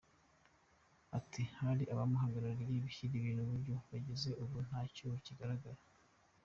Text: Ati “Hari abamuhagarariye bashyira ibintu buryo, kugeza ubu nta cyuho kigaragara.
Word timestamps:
Ati 1.17 1.41
“Hari 1.59 1.83
abamuhagarariye 1.93 2.75
bashyira 2.85 3.13
ibintu 3.19 3.43
buryo, 3.51 3.73
kugeza 3.87 4.29
ubu 4.43 4.57
nta 4.67 4.81
cyuho 4.93 5.15
kigaragara. 5.25 5.81